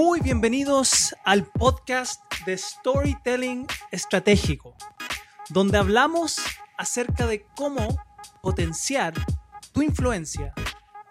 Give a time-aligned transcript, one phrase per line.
[0.00, 4.76] Muy bienvenidos al podcast de Storytelling Estratégico,
[5.48, 6.40] donde hablamos
[6.76, 7.98] acerca de cómo
[8.40, 9.12] potenciar
[9.72, 10.54] tu influencia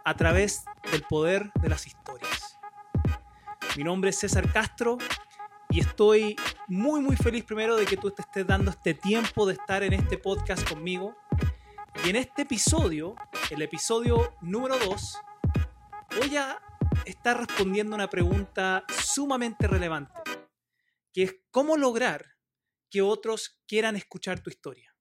[0.05, 2.57] a través del poder de las historias.
[3.75, 4.97] Mi nombre es César Castro
[5.69, 6.37] y estoy
[6.69, 9.91] muy muy feliz primero de que tú te estés dando este tiempo de estar en
[9.91, 11.13] este podcast conmigo.
[12.05, 13.17] Y en este episodio,
[13.49, 15.17] el episodio número 2,
[16.21, 16.57] voy a
[17.07, 20.13] estar respondiendo una pregunta sumamente relevante,
[21.13, 22.37] que es cómo lograr
[22.89, 24.95] que otros quieran escuchar tu historia.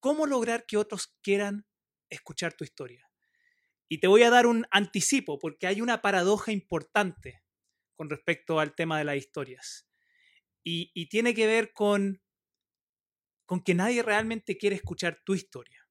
[0.00, 1.66] ¿Cómo lograr que otros quieran
[2.08, 3.10] escuchar tu historia?
[3.88, 7.42] Y te voy a dar un anticipo, porque hay una paradoja importante
[7.96, 9.88] con respecto al tema de las historias.
[10.62, 12.20] Y, tiene que ver con,
[13.44, 15.85] con que nadie realmente quiere escuchar tu historia.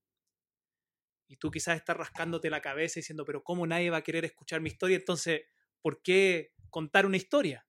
[1.28, 4.62] Y tú quizás estás rascándote la cabeza diciendo, pero ¿cómo nadie va a querer escuchar
[4.62, 4.98] mi historia?
[4.98, 5.42] Entonces,
[5.82, 7.66] ¿por qué contar una historia?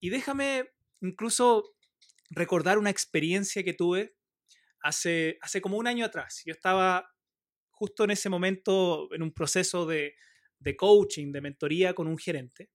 [0.00, 1.76] Y déjame incluso
[2.30, 4.16] recordar una experiencia que tuve
[4.80, 6.42] hace, hace como un año atrás.
[6.44, 7.08] Yo estaba
[7.70, 10.14] justo en ese momento en un proceso de,
[10.58, 12.70] de coaching, de mentoría con un gerente.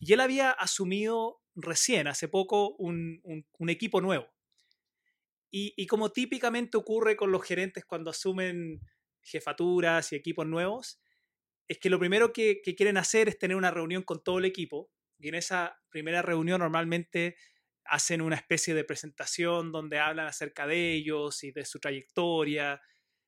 [0.00, 3.20] Y él había asumido recién, hace poco, un,
[3.58, 4.31] un, equipo nuevo.
[5.52, 8.80] Y, y, como típicamente ocurre con los gerentes cuando asumen
[9.20, 10.98] jefaturas y equipos nuevos,
[11.68, 14.46] es que lo primero que, que quieren hacer es tener una reunión con todo el
[14.46, 14.90] equipo.
[15.18, 17.36] Y en esa primera reunión normalmente
[17.84, 22.80] hacen una especie de presentación donde hablan acerca de ellos y de su trayectoria.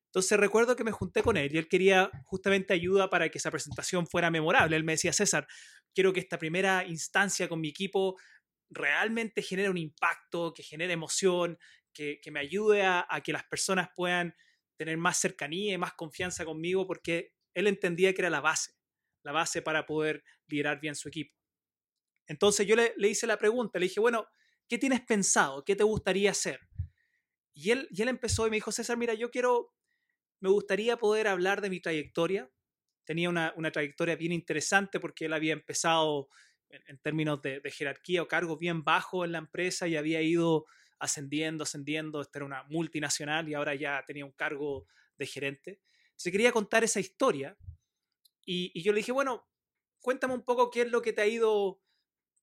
[0.06, 3.50] Entonces recuerdo que me junté con él y él quería justamente ayuda para que esa
[3.50, 4.77] presentación fuera memorable.
[4.77, 5.47] Él me decía, César,
[5.92, 8.17] quiero que esta primera instancia con mi equipo
[8.70, 11.58] realmente genere un impacto, que genere emoción,
[11.95, 14.34] que, me ayude a, que las personas puedan
[14.77, 18.73] tener más cercanía y más confianza conmigo, porque él entendía que era la base,
[19.23, 21.34] la base para poder liderar bien su equipo.
[22.27, 24.27] Entonces yo le, hice la pregunta, le dije, bueno,
[24.68, 25.64] ¿qué tienes pensado?
[25.64, 26.61] ¿Qué te gustaría hacer?
[27.55, 29.73] Y él, y él empezó y me dijo, César, mira, yo quiero,
[30.41, 32.51] me gustaría poder hablar de mi trayectoria,
[33.05, 36.29] tenía una, trayectoria bien interesante porque él había empezado
[36.70, 40.67] en, términos de, jerarquía o cargo bien bajo en la empresa y había ido
[41.05, 45.81] ascendiendo, ascendiendo, esta era una multinacional y ahora ya tenía un cargo de gerente.
[46.17, 47.57] Se quería contar esa historia
[48.45, 49.48] y, y, yo le dije, bueno,
[50.01, 51.83] cuéntame un poco qué es lo que te ha ido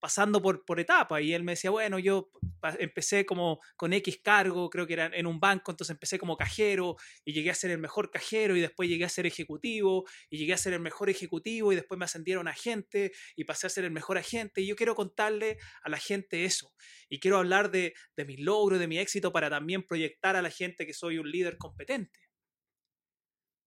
[0.01, 1.21] pasando por, por etapas.
[1.21, 2.31] Y él me decía, bueno, yo
[2.79, 6.97] empecé como con X cargo, creo que era en un banco, entonces empecé como cajero
[7.23, 10.53] y llegué a ser el mejor cajero y después llegué a ser ejecutivo y llegué
[10.53, 13.85] a ser el mejor ejecutivo y después me ascendieron a agente y pasé a ser
[13.85, 14.61] el mejor agente.
[14.61, 16.73] Y yo quiero contarle a la gente eso.
[17.07, 20.49] Y quiero hablar de, de mis logros, de mi éxito para también proyectar a la
[20.49, 22.19] gente que soy un líder competente.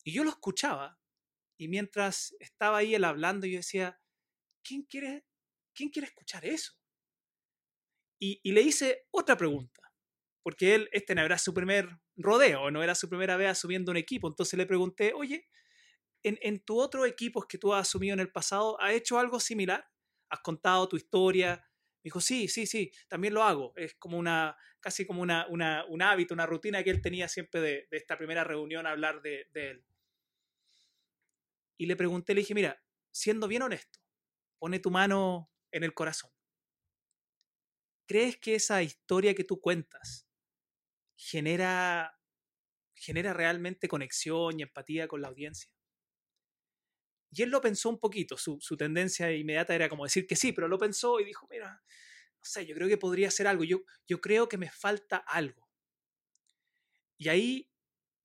[0.02, 0.98] Y yo lo escuchaba
[1.56, 4.00] y mientras estaba ahí él hablando, yo decía,
[4.64, 5.24] ¿quién quiere
[5.74, 6.72] ¿quién quiere escuchar eso?
[8.18, 9.82] Y, le hice otra pregunta,
[10.42, 13.98] porque él, este no era su primer rodeo, no era su primera vez asumiendo un
[13.98, 14.28] equipo.
[14.28, 15.48] Entonces le pregunté, oye,
[16.22, 19.40] ¿en, en tu otro equipo que tú has asumido en el pasado, ¿has hecho algo
[19.40, 19.86] similar?
[20.30, 21.68] ¿Has contado tu historia?
[22.02, 23.74] Me dijo, sí, sí, sí, también lo hago.
[23.76, 27.88] Es como una, casi como una, un hábito, una rutina que él tenía siempre de,
[27.90, 29.84] esta primera reunión, hablar de él.
[31.76, 32.80] Y le pregunté, le dije, mira,
[33.10, 33.98] siendo bien honesto,
[34.58, 36.30] pone tu mano en el corazón.
[38.06, 40.28] ¿Crees que esa historia que tú cuentas
[41.16, 42.18] genera,
[42.94, 45.70] genera realmente conexión y empatía con la audiencia?
[47.32, 50.68] Y él lo pensó un poquito, su, tendencia inmediata era como decir que sí, pero
[50.68, 54.20] lo pensó y dijo, mira, no sé, yo creo que podría ser algo, yo, yo
[54.20, 55.68] creo que me falta algo.
[57.18, 57.72] Y ahí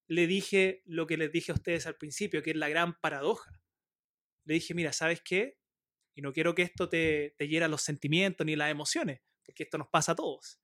[0.06, 3.60] le dije lo que les dije a ustedes al principio, que es la gran paradoja.
[4.46, 5.59] Le dije, mira, ¿sabes qué?
[6.16, 9.78] Y no quiero que esto te, te hiera los sentimientos ni las emociones, porque esto
[9.78, 10.60] nos pasa a todos.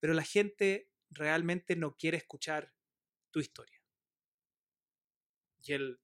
[0.00, 2.72] Pero la gente realmente no quiere escuchar
[3.30, 3.80] tu historia.
[5.62, 6.00] Y él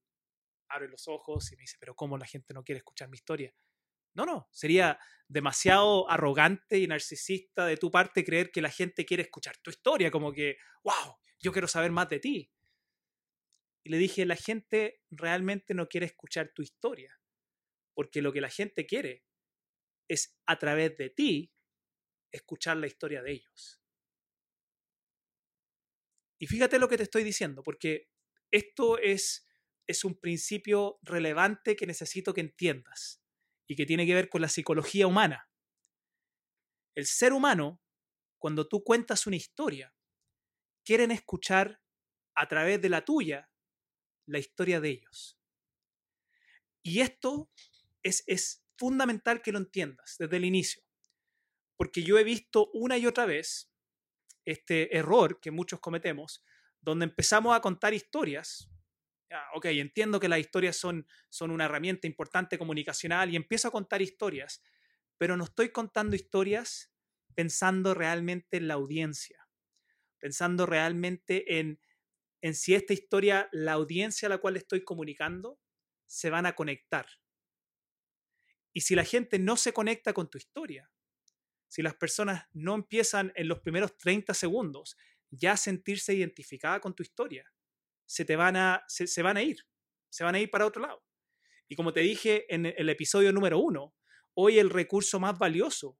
[0.68, 3.54] abre los ojos y me dice, pero ¿cómo la gente no quiere escuchar mi historia?
[4.14, 4.98] No, no, sería
[5.28, 10.10] demasiado arrogante y narcisista de tu parte creer que la gente quiere escuchar tu historia,
[10.10, 12.52] como que, wow, yo quiero saber más de ti.
[13.84, 17.18] Y le dije, la gente realmente no quiere escuchar tu historia
[17.98, 19.24] porque lo que la gente quiere
[20.06, 21.52] es a través de ti
[22.30, 23.82] escuchar la historia de ellos.
[26.38, 28.08] Y fíjate lo que te estoy diciendo, porque
[28.52, 29.48] esto es,
[29.88, 33.20] es un principio relevante que necesito que entiendas
[33.66, 35.50] y que tiene que ver con la psicología humana.
[36.94, 37.82] El ser humano,
[38.38, 39.92] cuando tú cuentas una historia,
[40.84, 41.82] quieren escuchar
[42.36, 43.50] a través de la tuya
[44.24, 45.36] la historia de ellos.
[46.84, 47.50] Y esto
[48.02, 50.84] es, fundamental que lo entiendas desde el inicio,
[51.76, 53.72] porque yo he visto una y otra vez
[54.44, 56.44] este error que muchos cometemos,
[56.80, 58.70] donde empezamos a contar historias.
[59.54, 64.00] ok, entiendo que las historias son, son una herramienta importante comunicacional y empiezo a contar
[64.00, 64.62] historias,
[65.16, 66.92] pero no estoy contando historias
[67.34, 69.48] pensando realmente en la audiencia,
[70.18, 71.80] pensando realmente en,
[72.42, 75.58] en si esta historia, la audiencia a la cual estoy comunicando,
[76.06, 77.06] se van a conectar.
[78.78, 80.88] Y si la gente no se conecta con tu historia,
[81.66, 84.96] si las personas no empiezan en los primeros 30 segundos
[85.30, 87.52] ya a sentirse identificada con tu historia,
[88.06, 89.66] se te van a, se, van a ir,
[90.08, 91.04] se van a ir para otro lado.
[91.66, 93.96] Y como te dije en el episodio número uno,
[94.34, 95.98] hoy el recurso más valioso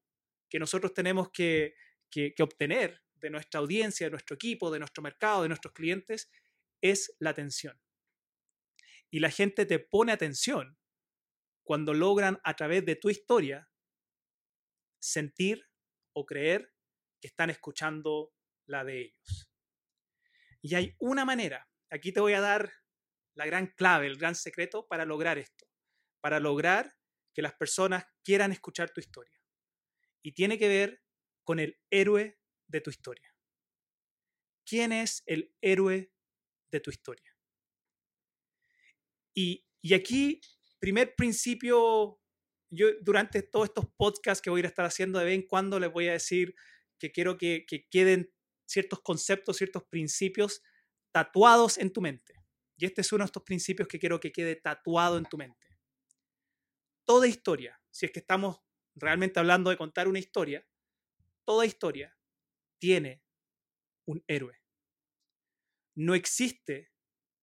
[0.48, 1.74] que nosotros tenemos que,
[2.08, 6.30] que, que obtener de nuestra audiencia, de nuestro equipo, de nuestro mercado, de nuestros clientes,
[6.80, 7.76] es la atención.
[9.10, 10.78] Y la gente te pone atención
[11.68, 13.70] cuando logran a través de tu historia
[14.98, 15.68] sentir
[16.14, 16.72] o creer
[17.20, 18.32] que están escuchando
[18.64, 19.50] la de ellos.
[20.62, 22.72] Y hay una manera, aquí te voy a dar
[23.34, 25.66] la gran clave, el gran secreto para lograr esto,
[26.22, 26.96] para lograr
[27.34, 29.38] que las personas quieran escuchar tu historia.
[30.22, 31.02] Y tiene que ver
[31.44, 33.36] con el héroe de tu historia.
[34.64, 36.14] ¿Quién es el héroe
[36.70, 37.36] de tu historia?
[39.34, 40.40] Y, y aquí,
[40.78, 42.20] primer principio
[42.70, 45.90] yo durante todos estos podcasts que voy a estar haciendo de vez en cuando les
[45.90, 46.54] voy a decir
[46.98, 48.32] que quiero que, queden
[48.66, 50.62] ciertos conceptos, ciertos principios
[51.12, 52.34] tatuados en tu mente.
[52.76, 55.66] Y este es uno de estos principios que quiero que quede tatuado en tu mente.
[57.04, 58.60] Toda historia, si es que estamos
[58.94, 60.66] realmente hablando de contar una historia,
[61.44, 62.16] toda historia
[62.78, 63.22] tiene
[64.04, 64.60] un héroe.
[65.94, 66.92] No existe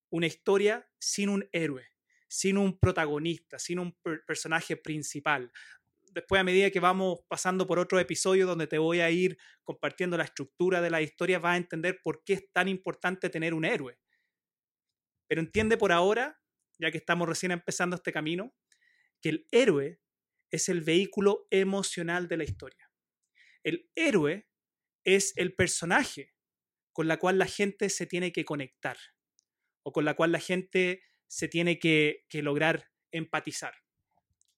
[0.09, 1.94] una historia sin un héroe
[2.27, 5.51] sin un protagonista, sin un personaje principal.
[6.11, 10.17] Después, a medida que vamos pasando por otro episodio donde te voy a ir compartiendo
[10.17, 13.65] la estructura de la historia, vas a entender por qué es tan importante tener un
[13.65, 13.99] héroe.
[15.27, 16.39] Pero entiende por ahora,
[16.79, 18.55] ya que estamos recién empezando este camino,
[19.21, 19.99] que el héroe
[20.51, 22.89] es el vehículo emocional de la historia.
[23.63, 24.47] El héroe
[25.03, 26.33] es el personaje
[26.93, 28.97] con la cual la gente se tiene que conectar
[29.83, 33.73] o con la cual la gente se tiene que, lograr empatizar.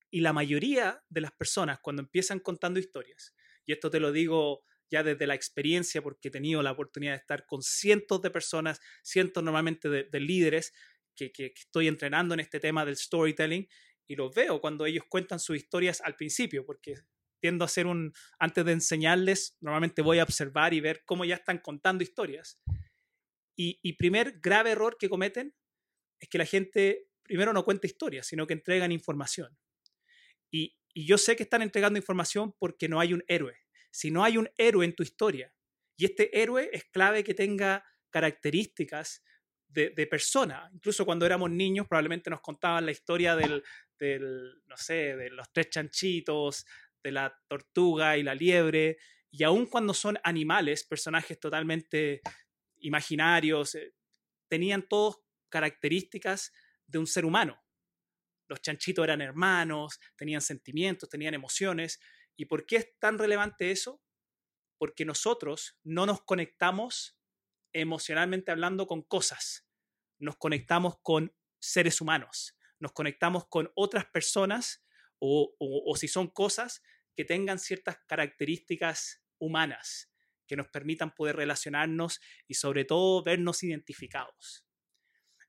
[0.09, 3.35] Y la mayoría de las personas cuando empiezan contando historias,
[3.65, 7.17] y esto te lo digo ya desde la experiencia porque he tenido la oportunidad de
[7.17, 10.73] estar con cientos de personas, cientos normalmente de, líderes
[11.15, 13.67] que, estoy entrenando en este tema del storytelling
[14.07, 16.95] y los veo cuando ellos cuentan sus historias al principio, porque
[17.41, 21.35] tiendo a hacer un, antes de enseñarles, normalmente voy a observar y ver cómo ya
[21.35, 22.59] están contando historias.
[23.57, 25.53] Y, y primer grave error que cometen
[26.19, 29.57] es que la gente primero no cuenta historias, sino que entregan información.
[30.51, 33.55] Y, yo sé que están entregando información porque no hay un héroe.
[33.91, 35.53] Si no hay un héroe en tu historia,
[35.95, 39.23] y este héroe es clave que tenga características
[39.67, 40.67] de, persona.
[40.73, 43.63] Incluso cuando éramos niños probablemente nos contaban la historia del,
[44.65, 46.65] no sé, de los tres chanchitos,
[47.03, 48.97] de la tortuga y la liebre,
[49.29, 52.21] y aun cuando son animales, personajes totalmente
[52.79, 53.93] imaginarios, eh,
[54.47, 56.53] tenían todos características
[56.85, 57.61] de un ser humano.
[58.47, 61.99] Los chanchitos eran hermanos, tenían sentimientos, tenían emociones.
[62.35, 64.01] ¿Y por qué es tan relevante eso?
[64.77, 67.19] Porque nosotros no nos conectamos
[67.73, 69.67] emocionalmente hablando con cosas,
[70.19, 74.85] nos conectamos con seres humanos, nos conectamos con otras personas
[75.19, 76.81] o, o si son cosas
[77.15, 80.11] que tengan ciertas características humanas
[80.47, 84.66] que nos permitan poder relacionarnos y sobre todo vernos identificados.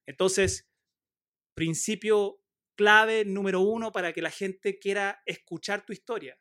[0.08, 0.66] Entonces,
[1.54, 2.42] principio
[2.74, 6.40] clave número uno para que la gente quiera escuchar tu historia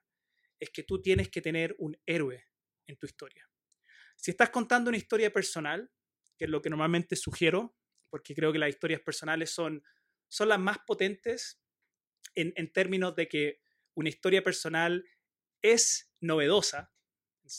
[0.57, 2.47] es que tú tienes que tener un héroe
[2.87, 3.45] en tu historia.
[4.15, 5.91] Si estás contando una historia personal,
[6.37, 7.75] que es lo que normalmente sugiero,
[8.09, 9.83] porque creo que las historias personales son,
[10.29, 11.61] son las más potentes
[12.35, 13.59] en, términos de que
[13.95, 15.03] una historia personal
[15.61, 16.93] es novedosa,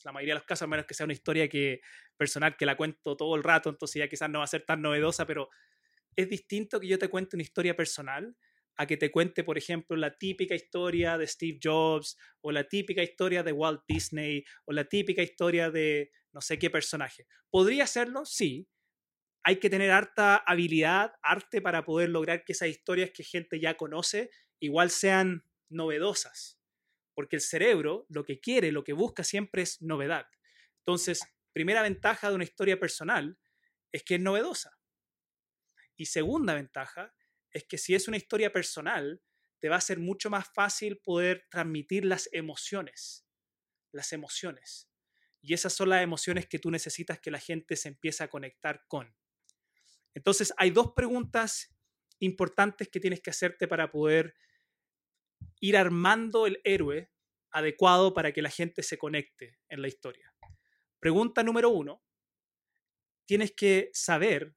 [0.05, 1.83] la mayoría de los casos, a menos que sea una historia que,
[2.17, 4.81] personal que la cuento todo el rato, entonces ya quizás no va a ser tan
[4.81, 5.51] novedosa, pero
[6.19, 8.37] es distinto que yo te cuente una historia personal
[8.77, 13.05] a que te cuente, por ejemplo, la típica historia de Steve Jobs o la típica
[13.05, 17.29] historia de Walt Disney o la típica historia de no sé qué personaje.
[17.51, 18.25] ¿Podría hacerlo?
[18.25, 18.69] Sí.
[19.45, 23.77] Hay que tener harta habilidad, arte para poder lograr que esas historias que gente ya
[23.77, 26.59] conoce igual sean novedosas.
[27.15, 30.27] Porque el cerebro lo que quiere, lo que busca siempre es novedad.
[30.81, 31.21] Entonces,
[31.53, 33.39] primera ventaja de una historia personal
[33.93, 34.78] es que es novedosa.
[35.99, 37.13] Y segunda ventaja
[37.51, 39.21] es que si es una historia personal,
[39.59, 43.27] te va a ser mucho más fácil poder transmitir las emociones.
[43.93, 44.89] Las emociones.
[45.43, 48.85] Y esas son las emociones que tú necesitas que la gente se empiece a conectar
[48.87, 49.15] con.
[50.15, 51.75] Entonces, hay dos preguntas
[52.21, 54.37] importantes que tienes que hacerte para poder
[55.61, 57.11] ir armando el héroe
[57.51, 60.33] adecuado para que la gente se conecte en la historia.
[61.01, 62.05] Pregunta número uno,
[63.27, 64.57] tienes que saber,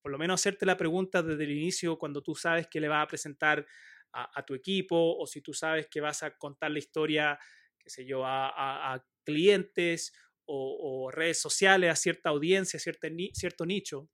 [0.00, 3.04] por lo menos hacerte la pregunta desde el inicio cuando tú sabes que le vas
[3.04, 3.66] a presentar
[4.12, 7.38] a, tu equipo o si tú sabes que vas a contar la historia,
[7.78, 10.12] qué sé yo, a, clientes
[10.46, 14.08] o, redes sociales, a cierta audiencia, a cierto nicho,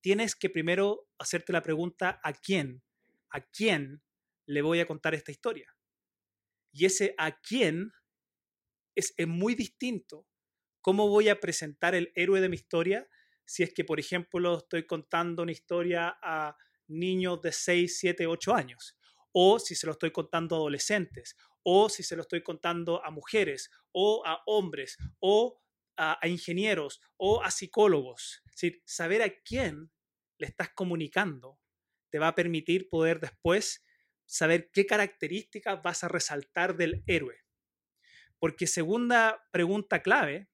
[0.00, 2.82] tienes que primero hacerte la pregunta a quién,
[3.30, 4.02] a quién
[4.46, 5.72] le voy a contar esta historia.
[6.72, 7.92] Y ese a quién
[8.94, 10.26] es, muy distinto.
[10.80, 13.08] ¿Cómo voy a presentar el héroe de mi historia
[13.48, 16.54] si es que, por ejemplo, estoy contando una historia a
[16.86, 18.98] niños de 6, 7, 8 años?
[19.32, 23.10] O si se lo estoy contando a adolescentes, o si se lo estoy contando a
[23.10, 25.62] mujeres, o a hombres, o
[25.96, 28.42] a, ingenieros, o a psicólogos.
[28.84, 29.90] saber a quién
[30.36, 31.58] le estás comunicando
[32.10, 33.82] te va a permitir poder después
[34.26, 37.38] saber qué características vas a resaltar del héroe.
[38.38, 40.50] Porque segunda pregunta clave,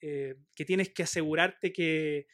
[0.00, 2.26] eh, que tienes que asegurarte que,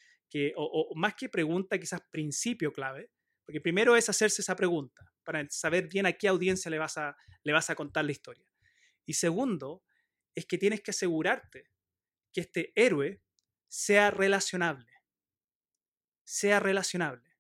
[0.57, 3.11] o, más que pregunta, quizás principio clave,
[3.45, 7.17] porque primero es hacerse esa pregunta para saber bien a qué audiencia le vas a,
[7.43, 8.47] le vas a contar la historia.
[9.07, 9.83] Y segundo,
[10.35, 11.71] es que tienes que asegurarte
[12.33, 13.23] que este héroe
[13.69, 14.93] sea relacionable.
[16.25, 17.35] Sea relacionable.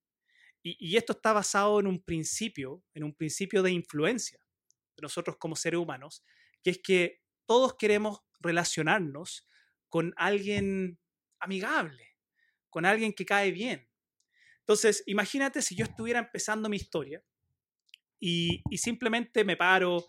[0.63, 4.39] Y, esto está basado en un principio, en un principio de influencia
[4.97, 6.25] de nosotros como seres humanos,
[6.63, 9.47] que es que todos queremos relacionarnos
[9.95, 10.99] con alguien
[11.39, 12.17] amigable,
[12.69, 13.89] con alguien que cae bien.
[14.59, 17.23] Entonces, imagínate si yo estuviera empezando mi historia
[18.19, 20.05] y, simplemente me paro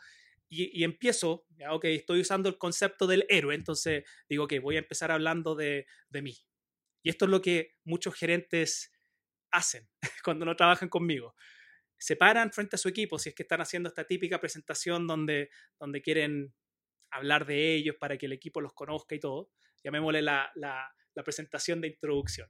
[0.50, 5.12] y, empiezo, ya, estoy usando el concepto del héroe, entonces digo que voy a empezar
[5.12, 6.36] hablando de, de mí.
[7.04, 8.92] Y esto es lo que muchos gerentes
[9.52, 9.88] hacen
[10.24, 11.36] cuando no trabajan conmigo.
[12.00, 15.52] Se paran frente a su equipo si es que están haciendo esta típica presentación donde,
[15.78, 16.56] donde quieren
[17.12, 19.52] hablar de ellos para que el equipo los conozca y todo.
[19.86, 20.52] Llamémosle la,
[21.24, 22.50] presentación de introducción.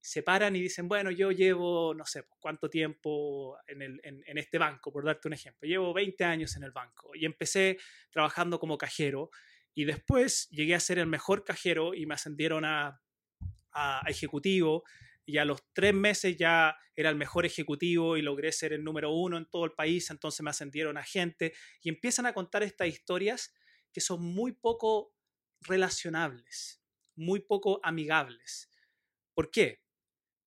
[0.00, 5.04] Se paran y dicen, bueno, yo llevo, no sé, cuánto tiempo en este banco, por
[5.04, 5.68] darte un ejemplo.
[5.68, 7.78] Llevo 20 años en el banco y empecé
[8.10, 9.30] trabajando como cajero
[9.72, 13.00] y después llegué a ser el mejor cajero y me ascendieron a,
[13.70, 14.84] a ejecutivo
[15.24, 19.12] y a los tres meses ya era el mejor ejecutivo y logré ser el número
[19.12, 21.52] uno en todo el país, entonces me ascendieron a gente
[21.82, 23.54] y empiezan a contar estas historias
[23.92, 25.15] que son muy poco
[25.66, 26.82] relacionables,
[27.16, 28.70] muy poco amigables.
[29.34, 29.82] ¿Por qué?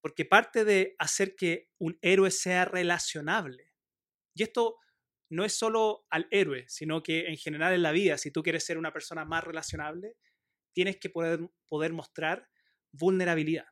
[0.02, 3.74] Porque parte de hacer que un héroe sea relacionable,
[4.34, 4.78] y esto
[5.30, 8.64] no es solo al héroe, sino que en general en la vida, si tú quieres
[8.64, 10.16] ser una persona más relacionable,
[10.74, 12.50] tienes que poder, poder mostrar
[12.92, 13.68] vulnerabilidad.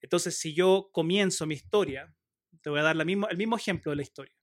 [0.00, 2.14] Entonces, si yo comienzo mi historia,
[2.62, 4.34] te voy a dar la el mismo ejemplo de la historia.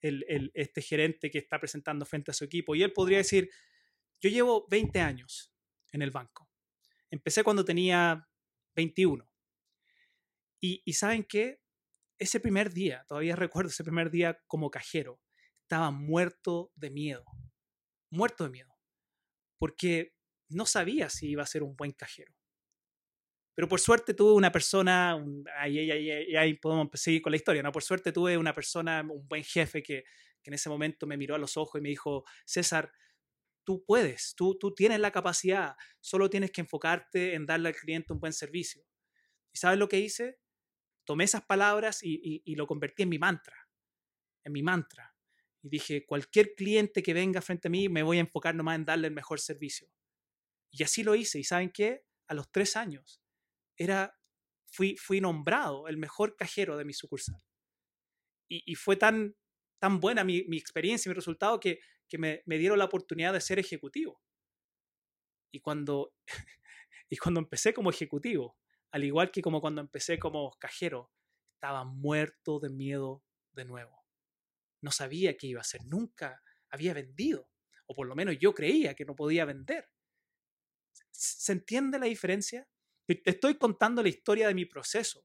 [0.00, 3.50] El, este gerente que está presentando frente a su equipo, y él podría decir,
[4.20, 5.52] yo llevo 20 años
[5.92, 6.48] en el banco.
[7.10, 8.28] Empecé cuando tenía
[8.76, 9.26] 21.
[10.60, 11.60] Y, y ¿saben qué?
[12.18, 15.20] Ese primer día, todavía recuerdo ese primer día como cajero,
[15.62, 17.24] estaba muerto de miedo.
[18.10, 18.76] Muerto de miedo.
[19.58, 20.14] Porque
[20.48, 22.34] no sabía si iba a ser un buen cajero.
[23.54, 25.22] Pero por suerte tuve una persona,
[25.58, 27.72] ahí, ahí, ahí, podemos seguir con la historia, ¿no?
[27.72, 30.04] Por suerte tuve una persona, un buen jefe que,
[30.42, 32.90] que, en ese momento me miró a los ojos y me dijo, César,
[33.70, 38.12] tú puedes, tú, tú tienes la capacidad, solo tienes que enfocarte en darle al cliente
[38.12, 38.84] un buen servicio.
[39.52, 40.40] ¿Y sabes lo que hice?
[41.04, 43.68] Tomé esas palabras y, lo convertí en mi mantra,
[44.42, 45.14] en mi mantra.
[45.62, 48.86] Y dije, cualquier cliente que venga frente a mí, me voy a enfocar nomás en
[48.86, 49.88] darle el mejor servicio.
[50.72, 51.38] Y así lo hice.
[51.38, 52.04] ¿Y saben qué?
[52.26, 53.22] A los tres años
[53.76, 54.18] era,
[54.66, 57.40] fui, nombrado el mejor cajero de mi sucursal.
[58.48, 59.36] Y, fue tan,
[59.78, 61.78] tan buena mi, mi experiencia mi resultado que,
[62.10, 64.20] que me, dieron la oportunidad de ser ejecutivo.
[65.52, 66.12] Y cuando,
[67.08, 68.58] y cuando empecé como ejecutivo,
[68.90, 71.10] al igual que como cuando empecé como cajero,
[71.54, 74.04] estaba muerto de miedo de nuevo.
[74.82, 77.48] No sabía qué iba a hacer, nunca había vendido,
[77.86, 79.88] o por lo menos yo creía que no podía vender.
[81.10, 82.68] ¿Se entiende la diferencia?
[83.06, 85.24] Te estoy contando la historia de mi proceso.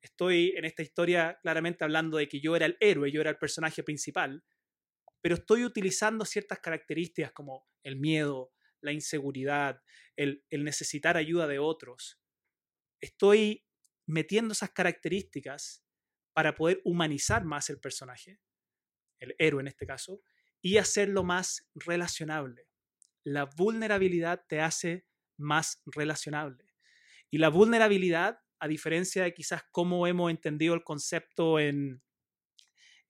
[0.00, 3.38] Estoy en esta historia claramente hablando de que yo era el héroe, yo era el
[3.38, 4.44] personaje principal,
[5.24, 8.52] pero estoy utilizando ciertas características como el miedo,
[8.82, 9.80] la inseguridad,
[10.16, 12.20] el, necesitar ayuda de otros.
[13.00, 13.64] Estoy
[14.06, 15.82] metiendo esas características
[16.34, 18.38] para poder humanizar más el personaje,
[19.18, 20.20] el héroe en este caso,
[20.60, 22.68] y hacerlo más relacionable.
[23.24, 25.06] La vulnerabilidad te hace
[25.38, 26.74] más relacionable.
[27.30, 32.03] Y la vulnerabilidad, a diferencia de quizás cómo hemos entendido el concepto en,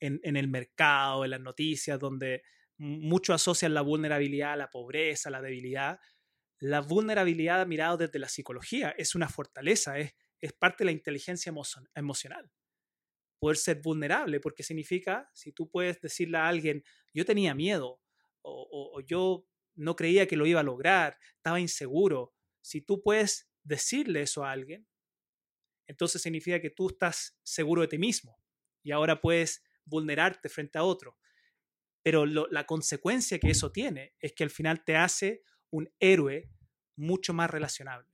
[0.01, 2.43] en, el mercado, en las noticias, donde
[2.77, 5.99] muchos asocian la vulnerabilidad la pobreza, la debilidad,
[6.59, 11.53] la vulnerabilidad mirado desde la psicología es una fortaleza, es, es parte de la inteligencia
[11.95, 12.51] emocional.
[13.39, 18.01] Poder ser vulnerable, porque significa, si tú puedes decirle a alguien, yo tenía miedo,
[18.43, 24.23] o yo no creía que lo iba a lograr, estaba inseguro, si tú puedes decirle
[24.23, 24.87] eso a alguien,
[25.87, 28.39] entonces significa que tú estás seguro de ti mismo
[28.83, 31.19] y ahora puedes vulnerarte frente a otro.
[32.03, 36.51] Pero la consecuencia que eso tiene es que al final te hace un héroe
[36.97, 38.11] mucho más relacionable.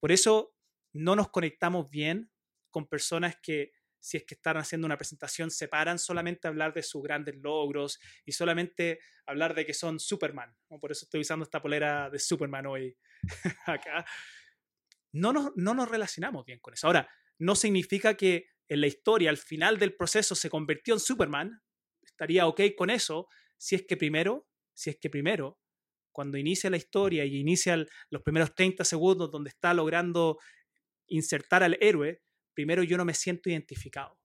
[0.00, 0.56] Por eso
[0.92, 2.32] no nos conectamos bien
[2.70, 6.74] con personas que si es que están haciendo una presentación, se paran solamente a hablar
[6.74, 10.52] de sus grandes logros y solamente hablar de que son Superman.
[10.80, 12.96] Por eso estoy usando esta polera de Superman hoy
[13.66, 14.04] acá.
[15.12, 16.88] No nos, no nos relacionamos bien con eso.
[16.88, 21.60] Ahora, no significa que en la historia, al final del proceso, se convirtió en Superman.
[22.02, 25.60] Estaría ok con eso si es que primero, si es que primero,
[26.10, 30.38] cuando inicia la historia y inicia los primeros 30 segundos donde está logrando
[31.06, 32.22] insertar al héroe,
[32.54, 34.18] primero yo no me siento identificado.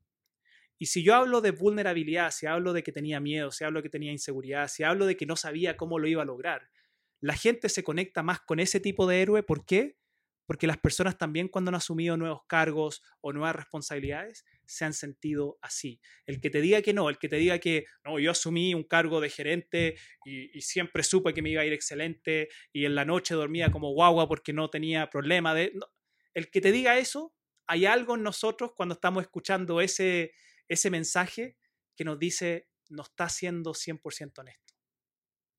[0.78, 3.84] Y si yo hablo de vulnerabilidad, si hablo de que tenía miedo, si hablo de
[3.84, 6.70] que tenía inseguridad, si hablo de que no sabía cómo lo iba a lograr,
[7.20, 9.44] la gente se conecta más con ese tipo de héroe.
[9.44, 9.98] ¿Por qué?
[10.48, 15.60] Porque las personas también cuando han asumido nuevos cargos o nuevas responsabilidades se han sentido
[15.62, 16.02] así.
[16.26, 18.84] El que te diga que no, el que te diga que no, yo asumí un
[18.84, 23.06] cargo de gerente y, siempre supe que me iba a ir excelente y en la
[23.06, 25.74] noche dormía como guagua porque no tenía problema de...
[26.34, 27.36] el que te diga eso
[27.68, 30.34] hay algo en nosotros cuando estamos escuchando ese,
[30.68, 31.58] ese mensaje
[31.96, 34.74] que nos dice, no está siendo 100% honesto.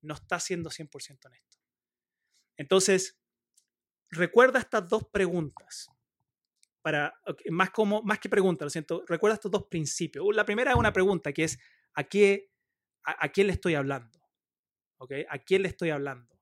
[0.01, 1.59] No está siendo 100% honesto.
[2.57, 3.18] Entonces,
[4.11, 5.91] recuerda estas dos preguntas.
[6.83, 10.25] Para, más, como, más que preguntas, lo siento, recuerda estos dos principios.
[10.35, 11.59] La primera es una pregunta que es,
[11.95, 12.51] ¿a, qué,
[13.03, 14.21] a, quién le estoy hablando?
[14.97, 15.27] ¿Okay?
[15.29, 16.41] ¿A quién le estoy hablando?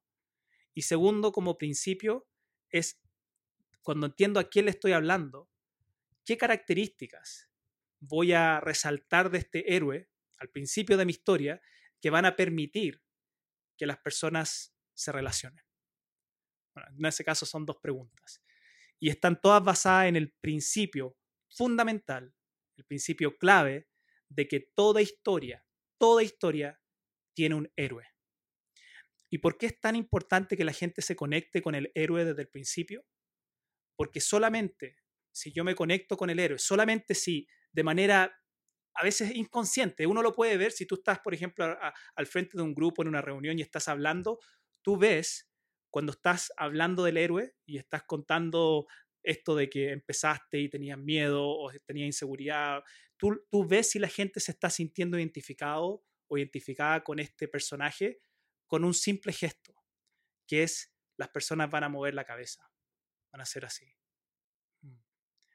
[0.74, 2.28] Y segundo, como principio,
[2.70, 3.00] es
[3.82, 5.50] cuando entiendo a quién le estoy hablando,
[6.24, 7.48] qué características
[8.00, 11.62] voy a resaltar de este héroe al principio de mi historia
[12.00, 13.02] que van a permitir
[13.76, 15.65] que las personas se relacionen.
[16.96, 18.42] En ese caso son dos preguntas.
[18.98, 21.16] Y están todas basadas en el principio
[21.50, 22.34] fundamental,
[22.76, 23.88] el principio clave
[24.28, 25.64] de que toda historia,
[25.98, 26.80] toda historia
[27.34, 28.06] tiene un héroe.
[29.30, 32.42] ¿Y por qué es tan importante que la gente se conecte con el héroe desde
[32.42, 33.04] el principio?
[33.96, 34.96] Porque solamente
[35.32, 38.40] si yo me conecto con el héroe, solamente si de manera
[38.94, 41.78] a veces inconsciente, uno lo puede ver si tú estás, por ejemplo,
[42.14, 44.38] al frente de un grupo en una reunión y estás hablando,
[44.80, 45.50] tú ves
[45.96, 48.86] cuando estás hablando del héroe y estás contando
[49.22, 52.84] esto de que empezaste y tenías miedo o tenías inseguridad,
[53.16, 58.20] tú, ves si la gente se está sintiendo identificado o identificada con este personaje
[58.66, 59.74] con un simple gesto,
[60.46, 62.70] que es las personas van a mover la cabeza,
[63.32, 63.96] van a ser así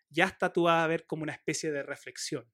[0.10, 2.52] ya hasta tú vas a ver como una especie de reflexión.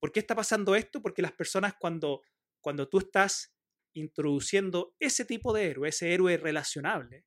[0.00, 1.00] ¿Por qué está pasando esto?
[1.00, 2.22] Porque las personas cuando,
[2.60, 3.54] cuando tú estás
[3.94, 7.26] introduciendo ese tipo de héroe, ese héroe relacionable,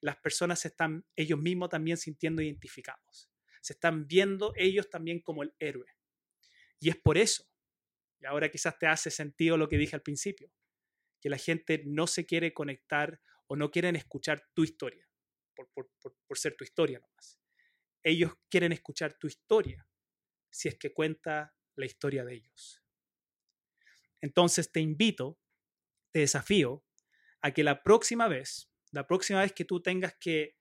[0.00, 3.30] las personas se están ellos mismos también sintiendo identificados.
[3.62, 5.86] Se están viendo ellos también como el héroe.
[6.78, 7.44] Y es por eso,
[8.20, 10.52] y ahora quizás te hace sentido lo que dije al principio,
[11.20, 15.08] que la gente no se quiere conectar o no quieren escuchar tu historia,
[15.54, 15.90] por, por,
[16.26, 17.38] por ser tu historia nomás
[18.04, 19.88] ellos quieren escuchar tu historia,
[20.50, 22.82] si es que cuenta la historia de ellos.
[24.20, 25.40] Entonces te invito,
[26.14, 26.86] te desafío
[27.42, 30.56] a que la próxima vez, la próxima vez que tú tengas que,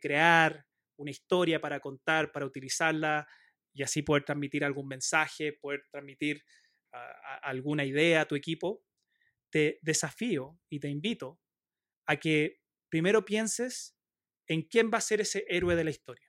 [0.00, 3.28] crear una historia para contar, para utilizarla
[3.72, 6.42] y así poder transmitir algún mensaje, poder transmitir
[7.42, 8.82] alguna idea a tu equipo,
[9.48, 11.40] te desafío y te invito
[12.06, 13.96] a que primero pienses
[14.48, 16.26] en quién va a ser ese héroe de la historia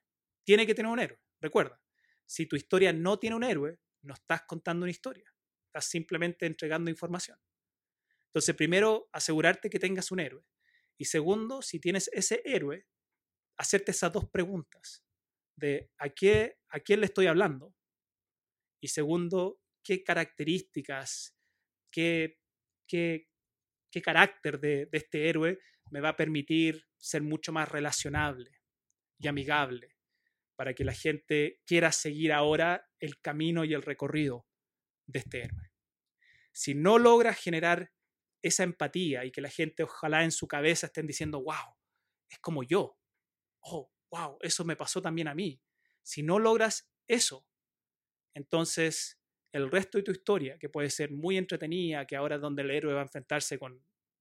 [0.48, 1.20] tiene que tener un héroe.
[1.42, 1.82] Recuerda,
[2.26, 5.30] si tu historia no tiene un héroe, no estás contando una historia,
[5.66, 7.38] estás simplemente entregando información.
[8.38, 10.44] Entonces, primero, asegurarte que tengas un héroe.
[10.96, 12.86] Y segundo, si tienes ese héroe,
[13.58, 15.04] hacerte esas dos preguntas
[15.56, 17.74] de a, qué, a quién le estoy hablando.
[18.80, 21.36] Y segundo, qué características,
[21.92, 22.38] qué,
[22.88, 23.28] qué,
[23.90, 25.58] qué carácter de, de este héroe
[25.90, 28.52] me va a permitir ser mucho más relacionable
[29.18, 29.98] y amigable
[30.56, 34.46] para que la gente quiera seguir ahora el camino y el recorrido
[35.08, 35.72] de este héroe.
[36.52, 37.97] Si no logras generar
[38.42, 41.76] esa empatía y que la gente ojalá en su cabeza estén diciendo, wow,
[42.30, 42.98] es como yo,
[43.62, 45.62] oh, wow, eso me pasó también a mí.
[46.04, 47.46] Si no logras eso,
[48.34, 49.20] entonces
[49.52, 52.72] el resto de tu historia, que puede ser muy entretenida, que ahora es donde el
[52.72, 53.74] héroe va a enfrentarse con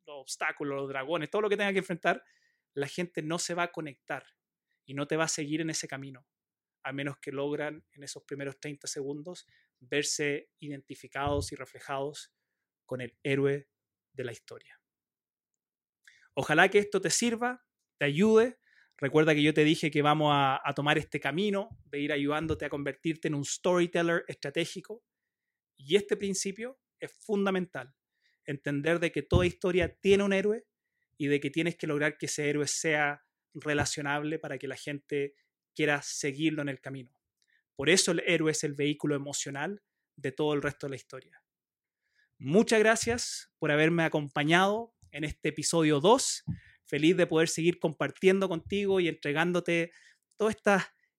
[0.07, 2.25] los obstáculos, los dragones, todo lo que tenga que enfrentar,
[2.75, 4.25] la gente no se va a conectar
[4.85, 6.27] y no te va a seguir en ese camino,
[6.85, 9.47] a menos que logran en esos primeros 30 segundos
[9.81, 12.33] verse identificados y reflejados
[12.87, 13.69] con el héroe
[14.17, 14.81] de la historia.
[16.35, 17.65] Ojalá que esto te sirva,
[17.99, 18.59] te ayude.
[18.99, 22.69] Recuerda que yo te dije que vamos a, tomar este camino de ir ayudándote a
[22.71, 25.03] convertirte en un storyteller estratégico.
[25.77, 27.95] Y este principio es fundamental.
[28.45, 30.65] Entender de que toda historia tiene un héroe
[31.19, 33.25] y de que tienes que lograr que ese héroe sea
[33.55, 35.35] relacionable para que la gente
[35.75, 37.13] quiera seguirlo en el camino.
[37.75, 39.83] Por eso el héroe es el vehículo emocional
[40.17, 41.43] de todo el resto de la historia.
[42.39, 46.45] Muchas gracias por haberme acompañado en este episodio 2.
[46.85, 49.91] Feliz de poder seguir compartiendo contigo y entregándote
[50.37, 50.55] todos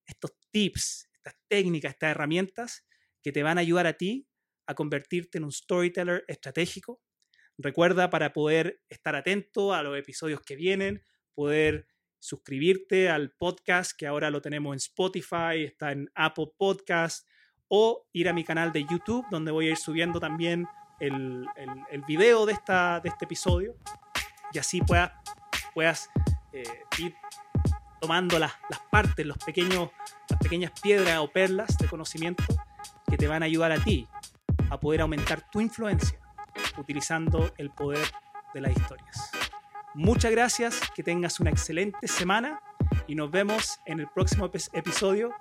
[0.06, 2.86] estos tips, estas técnicas, estas herramientas
[3.24, 4.28] que te van a ayudar a ti
[4.68, 7.02] a convertirte en un storyteller estratégico.
[7.58, 11.04] Recuerda para poder estar atento a los episodios que vienen,
[11.34, 11.88] poder
[12.20, 17.28] suscribirte al podcast que ahora lo tenemos en Spotify, está en Apple Podcast
[17.70, 20.68] o ir a mi canal de YouTube donde voy a ir subiendo también
[21.00, 21.48] el,
[21.90, 23.76] el, video de, esta, de este episodio
[24.52, 25.12] y así puedas,
[25.74, 26.10] puedas
[26.54, 26.64] eh,
[27.00, 27.16] ir
[28.00, 29.90] tomando las, las partes, los pequeños,
[30.30, 32.44] las pequeñas piedras o perlas de conocimiento
[33.10, 34.08] que te van a ayudar a ti
[34.70, 36.20] a poder aumentar tu influencia
[36.78, 38.06] utilizando el poder
[38.54, 39.32] de las historias.
[39.94, 42.62] Muchas gracias, que tengas una excelente semana
[43.08, 45.34] y nos vemos en el próximo episodio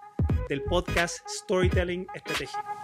[0.49, 2.76] del podcast Storytelling Estratégico.